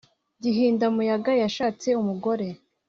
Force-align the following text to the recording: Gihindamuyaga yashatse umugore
Gihindamuyaga 0.43 1.31
yashatse 1.41 1.87
umugore 2.01 2.47